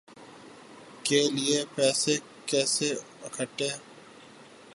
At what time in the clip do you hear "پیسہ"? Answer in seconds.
1.75-2.11